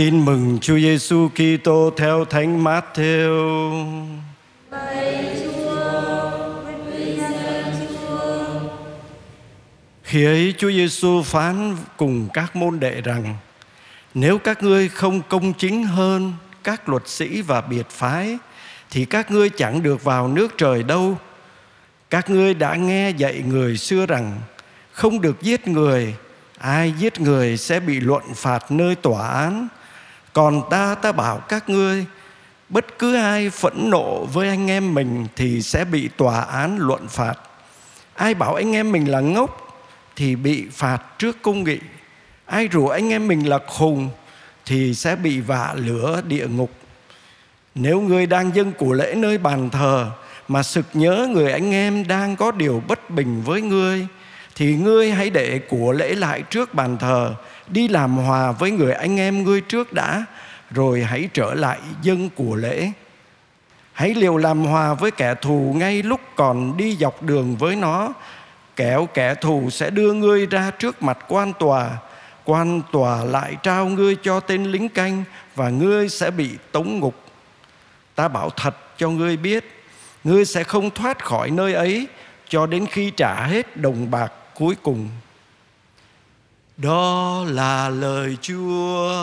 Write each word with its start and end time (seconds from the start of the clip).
Tin 0.00 0.24
mừng 0.24 0.58
Chúa 0.60 0.78
Giêsu 0.78 1.28
Kitô 1.28 1.90
theo 1.96 2.24
Thánh 2.24 2.64
Matthew. 2.64 4.06
Khi 10.02 10.24
ấy 10.24 10.54
Chúa 10.58 10.70
Giêsu 10.70 11.22
phán 11.22 11.76
cùng 11.96 12.28
các 12.34 12.56
môn 12.56 12.80
đệ 12.80 13.00
rằng: 13.00 13.36
Nếu 14.14 14.38
các 14.38 14.62
ngươi 14.62 14.88
không 14.88 15.22
công 15.28 15.52
chính 15.52 15.84
hơn 15.84 16.32
các 16.64 16.88
luật 16.88 17.08
sĩ 17.08 17.42
và 17.42 17.60
biệt 17.60 17.90
phái 17.90 18.38
thì 18.90 19.04
các 19.04 19.30
ngươi 19.30 19.50
chẳng 19.50 19.82
được 19.82 20.04
vào 20.04 20.28
nước 20.28 20.54
trời 20.58 20.82
đâu. 20.82 21.18
Các 22.10 22.30
ngươi 22.30 22.54
đã 22.54 22.76
nghe 22.76 23.10
dạy 23.10 23.42
người 23.48 23.76
xưa 23.76 24.06
rằng 24.06 24.40
không 24.92 25.20
được 25.20 25.42
giết 25.42 25.68
người, 25.68 26.14
ai 26.58 26.94
giết 26.98 27.20
người 27.20 27.56
sẽ 27.56 27.80
bị 27.80 28.00
luận 28.00 28.34
phạt 28.34 28.70
nơi 28.70 28.94
tòa 28.94 29.28
án. 29.28 29.68
Còn 30.32 30.62
ta 30.70 30.94
ta 30.94 31.12
bảo 31.12 31.38
các 31.38 31.68
ngươi, 31.68 32.06
bất 32.68 32.98
cứ 32.98 33.14
ai 33.14 33.50
phẫn 33.50 33.90
nộ 33.90 34.24
với 34.24 34.48
anh 34.48 34.70
em 34.70 34.94
mình 34.94 35.26
thì 35.36 35.62
sẽ 35.62 35.84
bị 35.84 36.08
tòa 36.16 36.40
án 36.40 36.78
luận 36.78 37.08
phạt. 37.08 37.34
Ai 38.14 38.34
bảo 38.34 38.54
anh 38.54 38.72
em 38.72 38.92
mình 38.92 39.10
là 39.10 39.20
ngốc 39.20 39.66
thì 40.16 40.36
bị 40.36 40.66
phạt 40.72 41.18
trước 41.18 41.42
công 41.42 41.64
nghị. 41.64 41.78
Ai 42.46 42.68
rủ 42.68 42.88
anh 42.88 43.10
em 43.10 43.28
mình 43.28 43.48
là 43.48 43.58
khùng 43.66 44.08
thì 44.66 44.94
sẽ 44.94 45.16
bị 45.16 45.40
vạ 45.40 45.74
lửa 45.76 46.20
địa 46.26 46.46
ngục. 46.46 46.70
Nếu 47.74 48.00
người 48.00 48.26
đang 48.26 48.54
dâng 48.54 48.72
của 48.72 48.92
lễ 48.92 49.14
nơi 49.16 49.38
bàn 49.38 49.70
thờ 49.70 50.10
mà 50.48 50.62
sực 50.62 50.86
nhớ 50.94 51.28
người 51.32 51.52
anh 51.52 51.72
em 51.72 52.08
đang 52.08 52.36
có 52.36 52.50
điều 52.50 52.82
bất 52.88 53.10
bình 53.10 53.42
với 53.42 53.62
ngươi, 53.62 54.06
thì 54.54 54.74
ngươi 54.74 55.10
hãy 55.10 55.30
để 55.30 55.58
của 55.58 55.92
lễ 55.92 56.14
lại 56.14 56.42
trước 56.42 56.74
bàn 56.74 56.96
thờ 56.98 57.34
đi 57.72 57.88
làm 57.88 58.16
hòa 58.16 58.52
với 58.52 58.70
người 58.70 58.92
anh 58.92 59.20
em 59.20 59.44
ngươi 59.44 59.60
trước 59.60 59.92
đã, 59.92 60.24
rồi 60.70 61.04
hãy 61.04 61.28
trở 61.34 61.54
lại 61.54 61.78
dân 62.02 62.30
của 62.36 62.56
lễ. 62.56 62.90
Hãy 63.92 64.14
liều 64.14 64.36
làm 64.36 64.64
hòa 64.64 64.94
với 64.94 65.10
kẻ 65.10 65.34
thù 65.34 65.74
ngay 65.76 66.02
lúc 66.02 66.20
còn 66.36 66.76
đi 66.76 66.96
dọc 66.96 67.22
đường 67.22 67.56
với 67.56 67.76
nó. 67.76 68.12
Kẻo 68.76 69.08
kẻ 69.14 69.34
thù 69.34 69.70
sẽ 69.70 69.90
đưa 69.90 70.12
ngươi 70.12 70.46
ra 70.46 70.70
trước 70.70 71.02
mặt 71.02 71.18
quan 71.28 71.52
tòa. 71.58 71.90
Quan 72.44 72.82
tòa 72.92 73.24
lại 73.24 73.56
trao 73.62 73.86
ngươi 73.86 74.16
cho 74.22 74.40
tên 74.40 74.64
lính 74.64 74.88
canh 74.88 75.24
và 75.54 75.68
ngươi 75.70 76.08
sẽ 76.08 76.30
bị 76.30 76.50
tống 76.72 76.98
ngục. 77.00 77.14
Ta 78.14 78.28
bảo 78.28 78.50
thật 78.50 78.76
cho 78.98 79.10
ngươi 79.10 79.36
biết, 79.36 79.84
ngươi 80.24 80.44
sẽ 80.44 80.64
không 80.64 80.90
thoát 80.90 81.24
khỏi 81.24 81.50
nơi 81.50 81.74
ấy 81.74 82.06
cho 82.48 82.66
đến 82.66 82.86
khi 82.90 83.10
trả 83.10 83.46
hết 83.46 83.76
đồng 83.76 84.10
bạc 84.10 84.32
cuối 84.54 84.74
cùng 84.82 85.08
đó 86.80 87.44
là 87.48 87.88
lời 87.88 88.36
Chúa. 88.42 89.14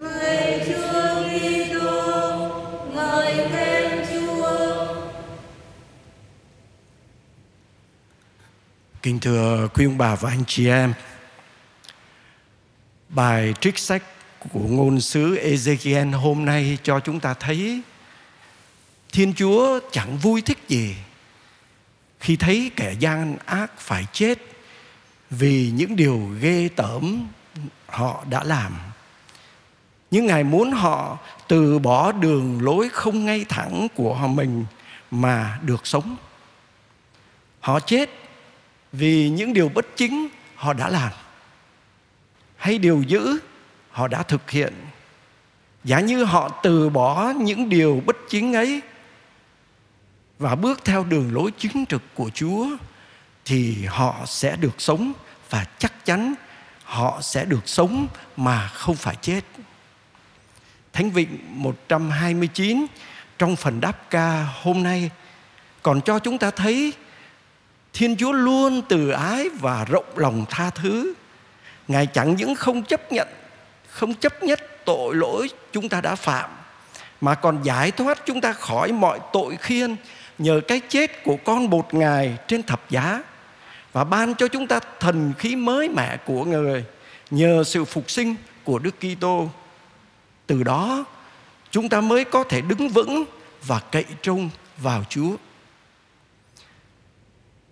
Lời 0.00 0.60
Chúa 0.66 1.22
Kitô, 1.28 2.48
ngợi 2.94 3.48
khen 3.52 4.06
Chúa. 4.12 4.86
Kính 9.02 9.20
thưa 9.20 9.68
quý 9.74 9.84
ông 9.84 9.98
bà 9.98 10.14
và 10.14 10.30
anh 10.30 10.44
chị 10.46 10.68
em, 10.68 10.94
bài 13.08 13.54
trích 13.60 13.78
sách 13.78 14.02
của 14.52 14.66
ngôn 14.68 15.00
sứ 15.00 15.34
Ezekiel 15.34 16.12
hôm 16.12 16.44
nay 16.44 16.78
cho 16.82 17.00
chúng 17.00 17.20
ta 17.20 17.34
thấy 17.34 17.80
Thiên 19.12 19.34
Chúa 19.34 19.80
chẳng 19.92 20.18
vui 20.18 20.42
thích 20.42 20.58
gì 20.68 20.96
khi 22.20 22.36
thấy 22.36 22.70
kẻ 22.76 22.94
gian 22.98 23.36
ác 23.46 23.72
phải 23.78 24.06
chết 24.12 24.51
vì 25.38 25.70
những 25.74 25.96
điều 25.96 26.20
ghê 26.40 26.68
tởm 26.76 27.28
họ 27.86 28.24
đã 28.30 28.44
làm. 28.44 28.72
Nhưng 30.10 30.26
Ngài 30.26 30.44
muốn 30.44 30.72
họ 30.72 31.18
từ 31.48 31.78
bỏ 31.78 32.12
đường 32.12 32.62
lối 32.62 32.88
không 32.88 33.24
ngay 33.24 33.44
thẳng 33.48 33.86
của 33.94 34.14
họ 34.14 34.26
mình 34.26 34.64
mà 35.10 35.58
được 35.62 35.86
sống. 35.86 36.16
Họ 37.60 37.80
chết 37.80 38.10
vì 38.92 39.30
những 39.30 39.52
điều 39.52 39.68
bất 39.68 39.86
chính 39.96 40.28
họ 40.56 40.72
đã 40.72 40.88
làm, 40.88 41.12
hay 42.56 42.78
điều 42.78 43.02
dữ 43.02 43.38
họ 43.90 44.08
đã 44.08 44.22
thực 44.22 44.50
hiện 44.50 44.74
giả 45.84 46.00
như 46.00 46.24
họ 46.24 46.60
từ 46.62 46.88
bỏ 46.88 47.32
những 47.36 47.68
điều 47.68 48.02
bất 48.06 48.16
chính 48.28 48.52
ấy 48.52 48.80
và 50.38 50.54
bước 50.54 50.84
theo 50.84 51.04
đường 51.04 51.34
lối 51.34 51.50
chính 51.58 51.84
trực 51.88 52.02
của 52.14 52.30
Chúa 52.34 52.66
thì 53.44 53.84
họ 53.86 54.16
sẽ 54.26 54.56
được 54.56 54.80
sống 54.80 55.12
và 55.50 55.66
chắc 55.78 56.04
chắn 56.04 56.34
họ 56.84 57.18
sẽ 57.22 57.44
được 57.44 57.68
sống 57.68 58.06
mà 58.36 58.68
không 58.68 58.96
phải 58.96 59.16
chết. 59.22 59.40
Thánh 60.92 61.10
Vịnh 61.10 61.38
129 61.48 62.86
trong 63.38 63.56
phần 63.56 63.80
đáp 63.80 64.10
ca 64.10 64.46
hôm 64.62 64.82
nay 64.82 65.10
còn 65.82 66.00
cho 66.00 66.18
chúng 66.18 66.38
ta 66.38 66.50
thấy 66.50 66.92
Thiên 67.92 68.16
Chúa 68.16 68.32
luôn 68.32 68.82
từ 68.88 69.10
ái 69.10 69.48
và 69.60 69.84
rộng 69.84 70.12
lòng 70.16 70.44
tha 70.50 70.70
thứ. 70.70 71.14
Ngài 71.88 72.06
chẳng 72.06 72.36
những 72.36 72.54
không 72.54 72.82
chấp 72.82 73.12
nhận, 73.12 73.28
không 73.88 74.14
chấp 74.14 74.42
nhất 74.42 74.60
tội 74.84 75.14
lỗi 75.14 75.50
chúng 75.72 75.88
ta 75.88 76.00
đã 76.00 76.14
phạm 76.14 76.50
mà 77.20 77.34
còn 77.34 77.62
giải 77.62 77.90
thoát 77.90 78.26
chúng 78.26 78.40
ta 78.40 78.52
khỏi 78.52 78.92
mọi 78.92 79.20
tội 79.32 79.56
khiên 79.56 79.96
nhờ 80.38 80.60
cái 80.68 80.80
chết 80.88 81.24
của 81.24 81.36
con 81.44 81.70
bột 81.70 81.94
ngài 81.94 82.38
trên 82.48 82.62
thập 82.62 82.90
giá 82.90 83.22
và 83.92 84.04
ban 84.04 84.34
cho 84.34 84.48
chúng 84.48 84.66
ta 84.66 84.80
thần 85.00 85.32
khí 85.38 85.56
mới 85.56 85.88
mẻ 85.88 86.16
của 86.16 86.44
người 86.44 86.84
nhờ 87.30 87.64
sự 87.64 87.84
phục 87.84 88.10
sinh 88.10 88.34
của 88.64 88.78
Đức 88.78 88.94
Kitô. 89.00 89.48
Từ 90.46 90.62
đó 90.62 91.04
chúng 91.70 91.88
ta 91.88 92.00
mới 92.00 92.24
có 92.24 92.44
thể 92.44 92.60
đứng 92.60 92.88
vững 92.88 93.24
và 93.66 93.80
cậy 93.92 94.04
trông 94.22 94.50
vào 94.78 95.04
Chúa. 95.08 95.36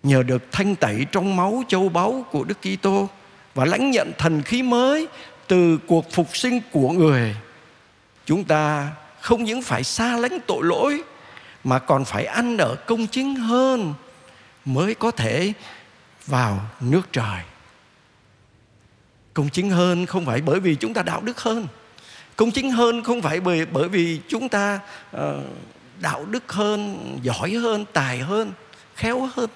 Nhờ 0.03 0.23
được 0.23 0.51
thanh 0.51 0.75
tẩy 0.75 1.05
trong 1.11 1.35
máu 1.35 1.63
châu 1.67 1.89
báu 1.89 2.25
của 2.31 2.43
Đức 2.43 2.57
Kitô 2.61 3.09
và 3.55 3.65
lãnh 3.65 3.91
nhận 3.91 4.11
thần 4.17 4.41
khí 4.41 4.63
mới 4.63 5.07
từ 5.47 5.77
cuộc 5.87 6.11
phục 6.11 6.37
sinh 6.37 6.61
của 6.71 6.89
người, 6.89 7.35
chúng 8.25 8.43
ta 8.43 8.91
không 9.19 9.43
những 9.43 9.61
phải 9.61 9.83
xa 9.83 10.17
lánh 10.17 10.37
tội 10.47 10.63
lỗi 10.63 11.03
mà 11.63 11.79
còn 11.79 12.05
phải 12.05 12.25
ăn 12.25 12.57
ở 12.57 12.75
công 12.75 13.07
chính 13.07 13.35
hơn 13.35 13.93
mới 14.65 14.95
có 14.95 15.11
thể 15.11 15.53
vào 16.27 16.59
nước 16.79 17.01
trời. 17.11 17.41
Công 19.33 19.49
chính 19.49 19.69
hơn 19.69 20.05
không 20.05 20.25
phải 20.25 20.41
bởi 20.41 20.59
vì 20.59 20.75
chúng 20.75 20.93
ta 20.93 21.01
đạo 21.01 21.21
đức 21.21 21.39
hơn. 21.39 21.67
Công 22.35 22.51
chính 22.51 22.71
hơn 22.71 23.03
không 23.03 23.21
phải 23.21 23.39
bởi 23.39 23.65
bởi 23.65 23.89
vì 23.89 24.19
chúng 24.27 24.49
ta 24.49 24.79
uh, 25.15 25.21
đạo 25.99 26.25
đức 26.25 26.51
hơn 26.51 27.19
giỏi 27.23 27.51
hơn 27.51 27.85
tài 27.93 28.19
hơn 28.19 28.51
khéo 28.95 29.29
hơn. 29.35 29.49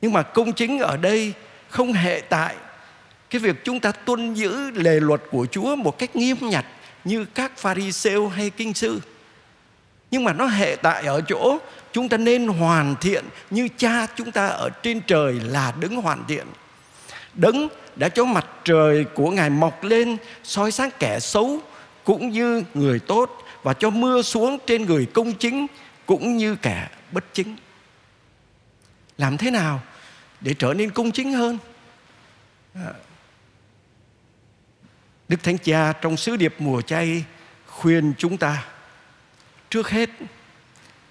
Nhưng 0.00 0.12
mà 0.12 0.22
công 0.22 0.52
chính 0.52 0.78
ở 0.78 0.96
đây 0.96 1.32
không 1.68 1.92
hệ 1.92 2.20
tại 2.28 2.54
cái 3.30 3.40
việc 3.40 3.64
chúng 3.64 3.80
ta 3.80 3.92
tuân 3.92 4.34
giữ 4.34 4.70
lề 4.70 5.00
luật 5.00 5.22
của 5.30 5.46
Chúa 5.50 5.76
một 5.76 5.98
cách 5.98 6.16
nghiêm 6.16 6.36
nhặt 6.40 6.66
như 7.04 7.24
các 7.24 7.58
pharisêu 7.58 8.28
hay 8.28 8.50
kinh 8.50 8.74
sư 8.74 9.00
nhưng 10.10 10.24
mà 10.24 10.32
nó 10.32 10.46
hệ 10.46 10.76
tại 10.82 11.06
ở 11.06 11.20
chỗ 11.20 11.58
chúng 11.92 12.08
ta 12.08 12.16
nên 12.16 12.46
hoàn 12.46 12.96
thiện 13.00 13.24
như 13.50 13.68
cha 13.76 14.06
chúng 14.16 14.32
ta 14.32 14.46
ở 14.46 14.68
trên 14.82 15.00
trời 15.00 15.40
là 15.40 15.72
đứng 15.80 15.96
hoàn 15.96 16.24
thiện. 16.28 16.46
Đấng 17.34 17.68
đã 17.96 18.08
cho 18.08 18.24
mặt 18.24 18.46
trời 18.64 19.04
của 19.14 19.30
ngài 19.30 19.50
mọc 19.50 19.84
lên, 19.84 20.16
soi 20.44 20.72
sáng 20.72 20.90
kẻ 20.98 21.20
xấu 21.20 21.58
cũng 22.04 22.30
như 22.30 22.64
người 22.74 22.98
tốt 22.98 23.38
và 23.62 23.74
cho 23.74 23.90
mưa 23.90 24.22
xuống 24.22 24.58
trên 24.66 24.84
người 24.84 25.06
công 25.06 25.34
chính 25.34 25.66
cũng 26.06 26.36
như 26.36 26.56
kẻ 26.56 26.88
bất 27.12 27.24
chính. 27.32 27.56
Làm 29.18 29.36
thế 29.36 29.50
nào 29.50 29.80
để 30.40 30.54
trở 30.58 30.74
nên 30.74 30.90
công 30.90 31.10
chính 31.10 31.32
hơn? 31.32 31.58
À, 32.74 32.92
Đức 35.28 35.42
thánh 35.42 35.58
cha 35.58 35.92
trong 35.92 36.16
sứ 36.16 36.36
điệp 36.36 36.54
mùa 36.58 36.80
chay 36.80 37.24
khuyên 37.66 38.12
chúng 38.18 38.36
ta 38.36 38.64
trước 39.70 39.90
hết. 39.90 40.10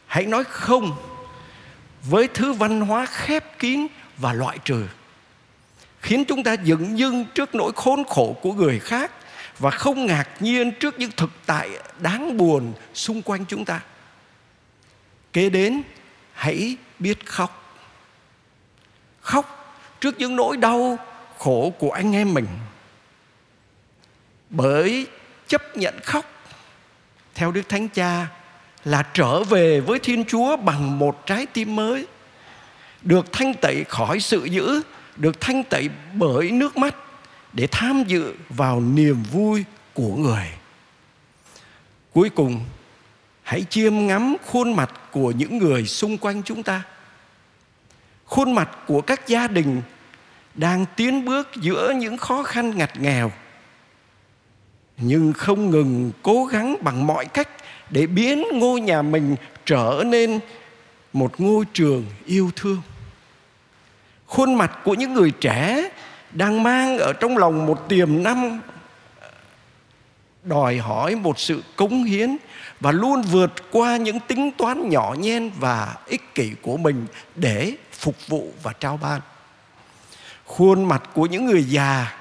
Hãy 0.08 0.26
nói 0.26 0.44
không 0.44 0.98
với 2.04 2.28
thứ 2.28 2.54
văn 2.54 2.82
hóa 2.82 3.06
khép 3.06 3.60
kín 3.60 3.88
và 4.18 4.34
loại 4.34 4.58
trừ, 4.66 4.88
khiến 6.02 6.26
chúng 6.26 6.44
ta 6.44 6.54
dựng 6.54 7.00
dưng 7.00 7.26
trước 7.36 7.56
nỗi 7.56 7.72
khốn 7.76 8.04
khổ 8.04 8.38
của 8.42 8.54
người 8.54 8.80
khác 8.80 9.12
và 9.60 9.72
không 9.72 10.06
ngạc 10.06 10.30
nhiên 10.40 10.72
trước 10.72 11.00
những 11.00 11.12
thực 11.18 11.30
tại 11.46 11.70
đáng 12.00 12.38
buồn 12.38 12.74
xung 12.94 13.22
quanh 13.22 13.46
chúng 13.46 13.66
ta. 13.66 13.82
Kế 15.34 15.50
đến, 15.50 15.82
hãy 16.34 16.78
biết 17.00 17.26
khóc. 17.26 17.80
Khóc 19.22 19.76
trước 20.02 20.20
những 20.20 20.36
nỗi 20.36 20.58
đau 20.58 21.00
khổ 21.38 21.74
của 21.80 21.92
anh 21.92 22.16
em 22.16 22.34
mình. 22.34 22.48
Bởi 24.50 25.08
chấp 25.48 25.78
nhận 25.78 26.00
khóc, 26.04 26.26
theo 27.36 27.52
đức 27.52 27.70
thánh 27.70 27.90
cha 27.90 28.28
là 28.86 29.04
trở 29.14 29.44
về 29.44 29.80
với 29.80 30.00
Thiên 30.00 30.26
Chúa 30.26 30.58
bằng 30.58 31.00
một 31.00 31.26
trái 31.26 31.46
tim 31.46 31.76
mới, 31.76 32.08
được 33.02 33.32
thanh 33.32 33.54
tẩy 33.54 33.84
khỏi 33.84 34.20
sự 34.20 34.46
dữ, 34.46 34.82
được 35.16 35.42
thanh 35.42 35.64
tẩy 35.64 35.90
bởi 36.14 36.52
nước 36.52 36.78
mắt 36.78 36.96
để 37.54 37.68
tham 37.72 38.04
dự 38.08 38.34
vào 38.50 38.82
niềm 38.82 39.24
vui 39.32 39.66
của 39.94 40.16
người. 40.16 40.48
Cuối 42.14 42.30
cùng, 42.30 42.66
hãy 43.44 43.66
chiêm 43.70 44.08
ngắm 44.08 44.36
khuôn 44.46 44.74
mặt 44.74 44.92
của 45.12 45.32
những 45.32 45.58
người 45.58 45.86
xung 45.86 46.18
quanh 46.18 46.42
chúng 46.44 46.64
ta. 46.64 46.84
Khuôn 48.26 48.56
mặt 48.56 48.70
của 48.88 49.02
các 49.02 49.28
gia 49.28 49.48
đình 49.48 49.82
đang 50.56 50.86
tiến 50.96 51.26
bước 51.26 51.50
giữa 51.62 51.94
những 51.96 52.18
khó 52.18 52.44
khăn 52.44 52.78
ngặt 52.78 53.00
nghèo. 53.00 53.32
Nhưng 54.98 55.34
không 55.34 55.70
ngừng 55.70 56.12
cố 56.22 56.46
gắng 56.46 56.76
bằng 56.82 57.08
mọi 57.08 57.26
cách 57.26 57.50
để 57.90 58.08
biến 58.08 58.44
ngôi 58.54 58.82
nhà 58.82 59.02
mình 59.02 59.36
trở 59.66 60.04
nên 60.06 60.40
một 61.14 61.40
ngôi 61.42 61.66
trường 61.74 62.06
yêu 62.26 62.52
thương. 62.56 62.82
Khuôn 64.26 64.54
mặt 64.54 64.80
của 64.84 64.94
những 64.94 65.14
người 65.14 65.32
trẻ 65.32 65.90
đang 66.32 66.64
mang 66.64 66.98
ở 66.98 67.14
trong 67.14 67.38
lòng 67.38 67.66
một 67.66 67.90
tiềm 67.90 68.24
năng, 68.24 68.60
đòi 70.44 70.78
hỏi 70.78 71.16
một 71.16 71.40
sự 71.40 71.64
cống 71.76 72.04
hiến 72.04 72.38
và 72.80 72.92
luôn 72.92 73.22
vượt 73.22 73.54
qua 73.72 73.98
những 73.98 74.20
tính 74.20 74.52
toán 74.58 74.90
nhỏ 74.90 75.16
nhen 75.20 75.52
và 75.60 75.96
ích 76.06 76.36
kỷ 76.36 76.52
của 76.62 76.78
mình 76.78 77.06
để 77.36 77.74
phục 77.92 78.28
vụ 78.28 78.54
và 78.64 78.74
trao 78.74 79.00
ban. 79.02 79.22
Khuôn 80.46 80.84
mặt 80.84 81.10
của 81.14 81.26
những 81.26 81.46
người 81.46 81.64
già 81.64 82.14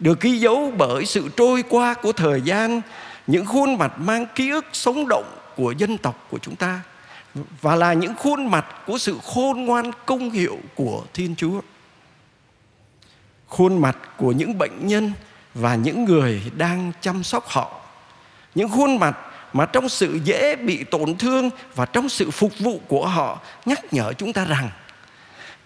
được 0.00 0.20
ghi 0.20 0.38
dấu 0.38 0.72
bởi 0.76 1.06
sự 1.06 1.28
trôi 1.36 1.62
qua 1.68 1.94
của 1.94 2.12
thời 2.12 2.40
gian 2.40 2.80
những 3.26 3.46
khuôn 3.46 3.78
mặt 3.78 3.92
mang 3.98 4.26
ký 4.34 4.50
ức 4.50 4.64
sống 4.72 5.08
động 5.08 5.38
của 5.56 5.74
dân 5.78 5.98
tộc 5.98 6.26
của 6.30 6.38
chúng 6.38 6.56
ta 6.56 6.80
và 7.60 7.76
là 7.76 7.92
những 7.92 8.14
khuôn 8.14 8.46
mặt 8.46 8.66
của 8.86 8.98
sự 8.98 9.18
khôn 9.24 9.64
ngoan 9.64 9.90
công 10.06 10.30
hiệu 10.30 10.58
của 10.74 11.04
Thiên 11.14 11.34
Chúa. 11.36 11.60
Khuôn 13.48 13.80
mặt 13.80 13.98
của 14.16 14.32
những 14.32 14.58
bệnh 14.58 14.86
nhân 14.86 15.12
và 15.54 15.74
những 15.74 16.04
người 16.04 16.42
đang 16.56 16.92
chăm 17.00 17.22
sóc 17.22 17.48
họ. 17.48 17.80
Những 18.54 18.68
khuôn 18.68 18.96
mặt 18.96 19.18
mà 19.52 19.66
trong 19.66 19.88
sự 19.88 20.18
dễ 20.24 20.56
bị 20.56 20.84
tổn 20.84 21.16
thương 21.16 21.50
và 21.74 21.86
trong 21.86 22.08
sự 22.08 22.30
phục 22.30 22.52
vụ 22.58 22.80
của 22.88 23.06
họ 23.06 23.40
nhắc 23.64 23.92
nhở 23.92 24.12
chúng 24.12 24.32
ta 24.32 24.44
rằng, 24.44 24.70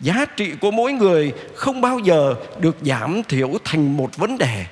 giá 0.00 0.24
trị 0.24 0.52
của 0.60 0.70
mỗi 0.70 0.92
người 0.92 1.32
không 1.54 1.80
bao 1.80 1.98
giờ 1.98 2.34
được 2.58 2.76
giảm 2.82 3.22
thiểu 3.22 3.52
thành 3.64 3.96
một 3.96 4.16
vấn 4.16 4.38
đề 4.38 4.66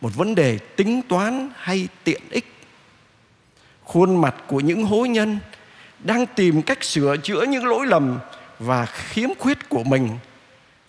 một 0.00 0.10
vấn 0.14 0.34
đề 0.34 0.58
tính 0.58 1.02
toán 1.08 1.50
hay 1.56 1.88
tiện 2.04 2.22
ích. 2.30 2.52
Khuôn 3.84 4.20
mặt 4.20 4.34
của 4.46 4.60
những 4.60 4.84
hối 4.84 5.08
nhân 5.08 5.38
đang 5.98 6.26
tìm 6.26 6.62
cách 6.62 6.84
sửa 6.84 7.16
chữa 7.16 7.42
những 7.42 7.66
lỗi 7.66 7.86
lầm 7.86 8.18
và 8.58 8.86
khiếm 8.86 9.28
khuyết 9.38 9.68
của 9.68 9.84
mình. 9.84 10.18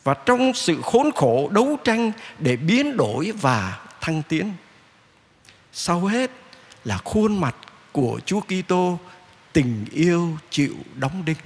Và 0.04 0.14
trong 0.14 0.54
sự 0.54 0.82
khốn 0.82 1.12
khổ 1.16 1.50
đấu 1.52 1.78
tranh 1.84 2.12
để 2.40 2.56
biến 2.56 2.98
đổi 2.98 3.32
và 3.42 3.80
thăng 4.02 4.24
tiến. 4.30 4.54
Sau 5.74 6.06
hết 6.06 6.32
là 6.86 6.98
khuôn 6.98 7.42
mặt 7.42 7.56
của 7.92 8.20
Chúa 8.26 8.40
Kitô 8.40 9.00
tình 9.54 9.86
yêu 9.92 10.38
chịu 10.50 10.74
đóng 10.96 11.26
đinh. 11.26 11.38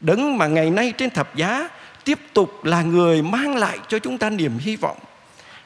Đấng 0.00 0.38
mà 0.38 0.46
ngày 0.46 0.70
nay 0.70 0.92
trên 0.98 1.10
thập 1.10 1.36
giá 1.36 1.68
tiếp 2.04 2.18
tục 2.32 2.64
là 2.64 2.82
người 2.82 3.22
mang 3.22 3.56
lại 3.56 3.78
cho 3.88 3.98
chúng 3.98 4.18
ta 4.18 4.30
niềm 4.30 4.58
hy 4.58 4.76
vọng 4.76 4.98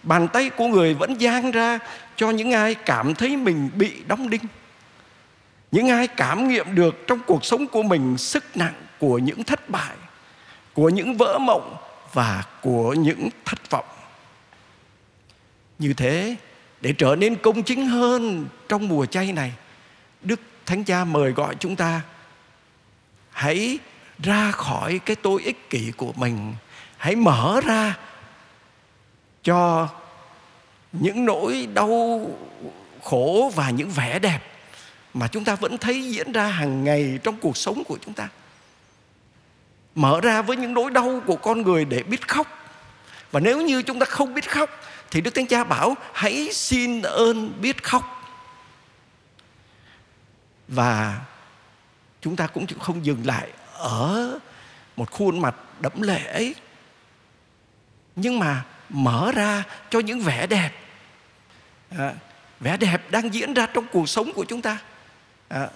bàn 0.05 0.29
tay 0.33 0.51
của 0.51 0.67
người 0.67 0.95
vẫn 0.95 1.21
dang 1.21 1.51
ra 1.51 1.79
cho 2.17 2.31
những 2.31 2.53
ai 2.53 2.75
cảm 2.75 3.15
thấy 3.15 3.37
mình 3.37 3.71
bị 3.75 3.93
đóng 4.07 4.31
đinh. 4.31 4.43
Những 5.73 5.89
ai 5.89 6.07
cảm 6.07 6.49
nghiệm 6.49 6.75
được 6.75 7.07
trong 7.07 7.21
cuộc 7.27 7.45
sống 7.45 7.67
của 7.67 7.83
mình 7.83 8.19
sức 8.19 8.45
nặng 8.55 8.75
của 8.99 9.19
những 9.19 9.45
thất 9.45 9.71
bại, 9.71 9.97
của 10.75 10.89
những 10.89 11.17
vỡ 11.17 11.39
mộng 11.39 11.77
và 12.13 12.45
của 12.63 12.93
những 12.93 13.29
thất 13.45 13.71
vọng. 13.71 13.85
Như 15.79 15.93
thế, 15.93 16.37
để 16.81 16.95
trở 16.99 17.17
nên 17.17 17.37
công 17.37 17.63
chính 17.63 17.87
hơn 17.87 18.47
trong 18.69 18.89
mùa 18.89 19.07
chay 19.07 19.33
này, 19.33 19.53
đức 20.23 20.41
thánh 20.67 20.85
cha 20.85 21.05
mời 21.05 21.33
gọi 21.33 21.55
chúng 21.61 21.77
ta, 21.77 22.01
hãy 23.31 23.79
ra 24.19 24.51
khỏi 24.51 24.99
cái 24.99 25.17
tôi 25.17 25.43
ích 25.43 25.71
kỷ 25.71 25.93
của 25.97 26.13
mình, 26.17 26.55
hãy 26.97 27.17
mở 27.17 27.61
ra 27.67 27.97
cho 29.45 29.89
những 30.93 31.25
nỗi 31.25 31.69
đau, 31.75 32.27
khổ 33.03 33.53
và 33.55 33.71
những 33.71 33.91
vẻ 33.91 34.19
đẹp 34.19 34.41
mà 35.15 35.29
chúng 35.29 35.45
ta 35.45 35.55
vẫn 35.55 35.79
thấy 35.79 36.11
diễn 36.11 36.33
ra 36.33 36.47
hàng 36.47 36.85
ngày 36.85 37.19
trong 37.23 37.37
cuộc 37.37 37.57
sống 37.57 37.85
của 37.85 37.99
chúng 38.05 38.15
ta. 38.15 38.29
Mở 39.95 40.21
ra 40.21 40.43
với 40.43 40.57
những 40.57 40.75
nỗi 40.75 40.91
đau 40.91 41.21
của 41.27 41.37
con 41.37 41.63
người 41.63 41.85
để 41.85 42.03
biết 42.03 42.29
khóc. 42.29 42.47
Và 43.33 43.41
nếu 43.41 43.61
như 43.61 43.83
chúng 43.83 43.99
ta 43.99 44.07
không 44.07 44.35
biết 44.35 44.51
khóc, 44.51 44.71
thì 45.11 45.21
đức 45.21 45.35
thánh 45.35 45.47
cha 45.47 45.65
bảo 45.65 45.95
hãy 46.13 46.49
xin 46.53 47.03
ơn 47.03 47.61
biết 47.61 47.83
khóc. 47.83 48.03
Và 50.69 51.21
chúng 52.21 52.37
ta 52.37 52.47
cũng 52.47 52.67
không 52.81 53.07
dừng 53.07 53.27
lại 53.27 53.49
ở 53.73 54.39
một 54.97 55.11
khuôn 55.11 55.41
mặt 55.41 55.55
đẫm 55.81 56.03
lệ 56.03 56.25
ấy. 56.25 56.55
Nhưng 58.17 58.39
mà 58.39 58.65
mở 58.89 59.33
ra 59.35 59.63
cho 59.91 60.01
những 60.01 60.21
vẻ 60.21 60.47
đẹp. 60.47 60.71
À, 61.99 62.13
vẻ 62.61 62.77
đẹp 62.77 63.11
đang 63.11 63.35
diễn 63.35 63.55
ra 63.55 63.67
trong 63.67 63.87
cuộc 63.93 64.09
sống 64.09 64.33
của 64.33 64.45
chúng 64.45 64.63
ta. 64.63 64.79
À, 65.49 65.69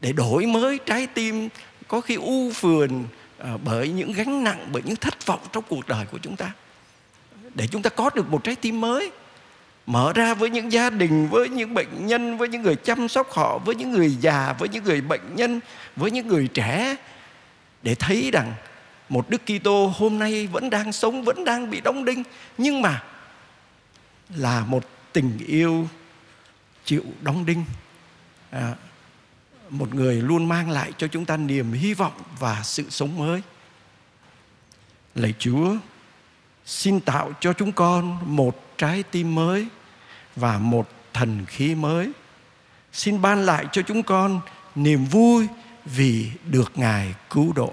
để 0.00 0.12
đổi 0.12 0.46
mới 0.46 0.78
trái 0.86 1.06
tim 1.06 1.48
có 1.88 2.00
khi 2.00 2.14
u 2.14 2.52
phườn 2.52 3.04
à, 3.38 3.56
bởi 3.64 3.88
những 3.88 4.12
gánh 4.12 4.44
nặng 4.44 4.68
bởi 4.72 4.82
những 4.82 4.96
thất 4.96 5.26
vọng 5.26 5.40
trong 5.52 5.64
cuộc 5.68 5.88
đời 5.88 6.06
của 6.10 6.18
chúng 6.18 6.36
ta. 6.36 6.52
Để 7.54 7.66
chúng 7.66 7.82
ta 7.82 7.90
có 7.90 8.10
được 8.14 8.30
một 8.30 8.44
trái 8.44 8.56
tim 8.56 8.80
mới 8.80 9.10
mở 9.88 10.12
ra 10.12 10.34
với 10.34 10.50
những 10.50 10.72
gia 10.72 10.90
đình 10.90 11.28
với 11.28 11.48
những 11.48 11.74
bệnh 11.74 12.06
nhân 12.06 12.38
với 12.38 12.48
những 12.48 12.62
người 12.62 12.76
chăm 12.76 13.08
sóc 13.08 13.32
họ 13.32 13.58
với 13.58 13.74
những 13.74 13.90
người 13.90 14.16
già 14.20 14.54
với 14.58 14.68
những 14.68 14.84
người 14.84 15.00
bệnh 15.00 15.36
nhân 15.36 15.60
với 15.96 16.10
những 16.10 16.26
người 16.26 16.48
trẻ 16.48 16.96
để 17.82 17.94
thấy 17.94 18.30
rằng 18.32 18.52
một 19.08 19.30
Đức 19.30 19.42
Kitô 19.46 19.86
hôm 19.96 20.18
nay 20.18 20.46
vẫn 20.46 20.70
đang 20.70 20.92
sống 20.92 21.22
vẫn 21.22 21.44
đang 21.44 21.70
bị 21.70 21.80
đóng 21.80 22.04
đinh 22.04 22.22
nhưng 22.58 22.82
mà 22.82 23.02
là 24.34 24.64
một 24.64 24.84
tình 25.12 25.38
yêu 25.46 25.88
chịu 26.84 27.04
đóng 27.22 27.46
đinh. 27.46 27.64
À, 28.50 28.74
một 29.70 29.94
người 29.94 30.14
luôn 30.14 30.48
mang 30.48 30.70
lại 30.70 30.92
cho 30.98 31.08
chúng 31.08 31.24
ta 31.24 31.36
niềm 31.36 31.72
hy 31.72 31.94
vọng 31.94 32.12
và 32.38 32.62
sự 32.62 32.90
sống 32.90 33.18
mới. 33.18 33.42
Lạy 35.14 35.34
Chúa 35.38 35.76
xin 36.66 37.00
tạo 37.00 37.32
cho 37.40 37.52
chúng 37.52 37.72
con 37.72 38.18
một 38.36 38.78
trái 38.78 39.02
tim 39.02 39.34
mới 39.34 39.66
và 40.36 40.58
một 40.58 40.88
thần 41.12 41.44
khí 41.46 41.74
mới. 41.74 42.12
Xin 42.92 43.22
ban 43.22 43.46
lại 43.46 43.66
cho 43.72 43.82
chúng 43.82 44.02
con 44.02 44.40
niềm 44.74 45.04
vui 45.04 45.46
vì 45.84 46.30
được 46.44 46.72
ngài 46.74 47.14
cứu 47.30 47.52
độ. 47.52 47.72